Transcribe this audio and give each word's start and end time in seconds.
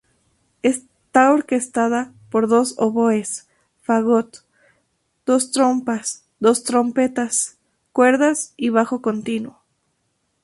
Está 0.63 1.31
orquestada 1.31 2.11
para 2.31 2.47
dos 2.47 2.73
oboes, 2.79 3.47
fagot, 3.83 4.39
dos 5.27 5.51
trompas, 5.51 6.25
dos 6.39 6.63
trompetas, 6.63 7.57
cuerdas 7.93 8.55
y 8.57 8.69
bajo 8.69 9.03
continuo. 9.03 9.61